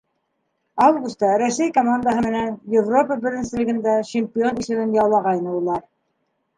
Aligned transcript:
Августа 0.85 1.29
Рәсәй 1.41 1.75
командаһы 1.75 2.25
менән 2.29 2.57
Европа 2.79 3.21
беренселегендә 3.29 3.97
чемпион 4.13 4.63
исемен 4.67 5.01
яулағайны 5.01 5.59
улар. 5.63 5.91